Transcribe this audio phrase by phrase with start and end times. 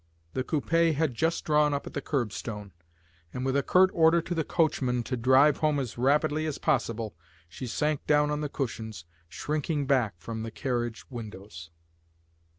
[0.33, 2.71] The coupé had just drawn up at the curbstone,
[3.31, 7.13] and with a curt order to the coachman to drive home as rapidly as possible,
[7.47, 11.69] she sank down on the cushions, shrinking back from the carriage windows.